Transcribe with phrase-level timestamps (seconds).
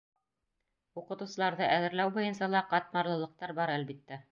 [1.01, 4.19] —Уҡытыусыларҙы әҙерләү буйынса ла ҡатмарлылыҡтар бар, әлбиттә.